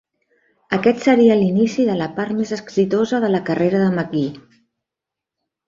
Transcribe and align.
Aquest 0.77 1.03
seria 1.07 1.35
l'inici 1.41 1.85
de 1.91 1.99
la 1.99 2.09
part 2.17 2.35
més 2.39 2.55
exitosa 2.59 3.21
de 3.27 3.31
la 3.37 3.45
carrera 3.53 3.83
de 3.85 3.91
McGhee. 3.95 4.35